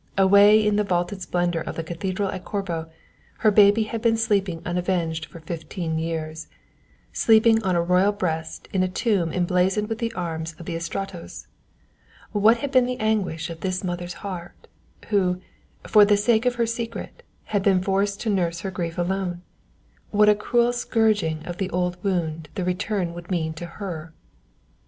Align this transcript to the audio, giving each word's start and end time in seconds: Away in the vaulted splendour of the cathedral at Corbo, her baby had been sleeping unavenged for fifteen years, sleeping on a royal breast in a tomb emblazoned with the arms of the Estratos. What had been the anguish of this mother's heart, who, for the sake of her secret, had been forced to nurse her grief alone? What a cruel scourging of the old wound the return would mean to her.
Away 0.17 0.65
in 0.65 0.77
the 0.77 0.83
vaulted 0.83 1.21
splendour 1.21 1.61
of 1.61 1.75
the 1.75 1.83
cathedral 1.83 2.29
at 2.31 2.43
Corbo, 2.43 2.89
her 3.45 3.51
baby 3.51 3.83
had 3.83 4.01
been 4.01 4.17
sleeping 4.17 4.59
unavenged 4.65 5.27
for 5.27 5.41
fifteen 5.41 5.99
years, 5.99 6.47
sleeping 7.13 7.61
on 7.61 7.75
a 7.75 7.83
royal 7.83 8.11
breast 8.11 8.67
in 8.73 8.81
a 8.81 8.87
tomb 8.87 9.31
emblazoned 9.31 9.89
with 9.89 9.99
the 9.99 10.11
arms 10.13 10.55
of 10.57 10.65
the 10.65 10.75
Estratos. 10.75 11.45
What 12.31 12.57
had 12.61 12.71
been 12.71 12.87
the 12.87 12.97
anguish 12.99 13.51
of 13.51 13.59
this 13.59 13.83
mother's 13.83 14.13
heart, 14.25 14.65
who, 15.09 15.39
for 15.85 16.03
the 16.03 16.17
sake 16.17 16.47
of 16.47 16.55
her 16.55 16.65
secret, 16.65 17.21
had 17.43 17.61
been 17.61 17.79
forced 17.79 18.19
to 18.21 18.31
nurse 18.31 18.61
her 18.61 18.71
grief 18.71 18.97
alone? 18.97 19.43
What 20.09 20.29
a 20.29 20.33
cruel 20.33 20.73
scourging 20.73 21.45
of 21.45 21.57
the 21.57 21.69
old 21.69 22.03
wound 22.03 22.49
the 22.55 22.65
return 22.65 23.13
would 23.13 23.29
mean 23.29 23.53
to 23.53 23.67
her. 23.67 24.15